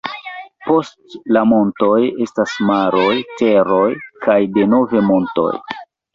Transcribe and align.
Post 0.69 1.17
la 1.37 1.43
montoj 1.49 1.99
estas 2.25 2.55
maroj, 2.71 3.13
teroj 3.43 3.85
kaj 4.27 4.41
denove 4.59 5.05
montoj. 5.13 5.49